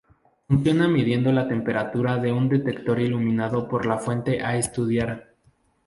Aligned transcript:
Funciona 0.47 0.87
midiendo 0.87 1.31
la 1.31 1.47
temperatura 1.47 2.17
de 2.17 2.31
un 2.31 2.49
detector 2.49 2.99
iluminado 2.99 3.67
por 3.67 3.85
la 3.85 3.99
fuente 3.99 4.41
a 4.43 4.55
estudiar. 4.57 5.35